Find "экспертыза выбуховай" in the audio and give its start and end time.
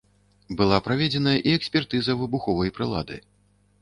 1.59-2.77